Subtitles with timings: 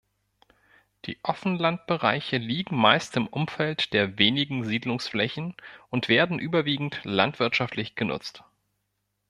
[1.05, 5.53] Die Offenlandbereiche liegen meist im Umfeld der wenigen Siedlungsflächen
[5.91, 8.43] und werden überwiegend landwirtschaftlich genutzt.